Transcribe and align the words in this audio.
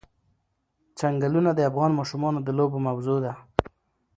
چنګلونه 0.97 1.51
د 1.53 1.59
افغان 1.69 1.91
ماشومانو 1.99 2.39
د 2.43 2.49
لوبو 2.57 2.77
موضوع 2.87 3.17
ده. 3.25 3.33